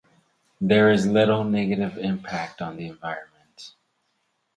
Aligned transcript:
There 0.59 0.89
is 0.91 1.05
little 1.05 1.43
negative 1.43 1.95
impact 1.99 2.59
on 2.59 2.75
the 2.75 2.87
environment. 2.87 3.75